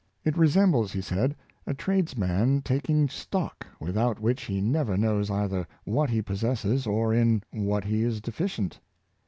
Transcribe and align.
''It 0.25 0.35
resembles, 0.35 0.89
'^ 0.91 0.93
he 0.95 0.99
said," 1.01 1.35
a 1.67 1.75
tradesman 1.75 2.63
taking 2.63 3.07
stock, 3.07 3.67
without 3.79 4.19
which 4.19 4.45
he 4.45 4.59
never 4.59 4.97
knows 4.97 5.29
either 5.29 5.67
what 5.83 6.09
he 6.09 6.23
possesses 6.23 6.87
or 6.87 7.13
in 7.13 7.43
what 7.51 7.83
he 7.83 8.01
is 8.01 8.19
defi 8.19 8.45
cient." 8.45 8.79